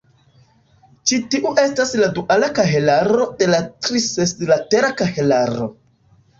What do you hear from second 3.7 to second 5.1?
tri-seslatera